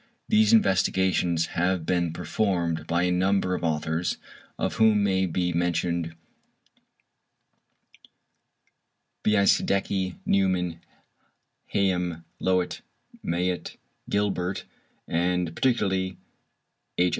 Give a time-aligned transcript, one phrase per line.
[0.27, 4.17] These investigations have been performed by a number of authors
[4.57, 6.15] of whom may be mentioned
[9.23, 10.79] Biesiadecki, Neumann,
[11.75, 12.81] Hayem, Löwit,
[13.23, 13.77] Mayet,
[14.09, 14.63] Gilbert,
[15.07, 16.17] and particularly
[16.97, 17.09] H.